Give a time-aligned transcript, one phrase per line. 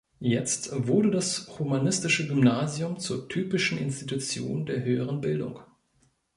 [0.23, 5.59] Jetzt wurde das humanistische Gymnasium zur typischen Institution der höheren Bildung.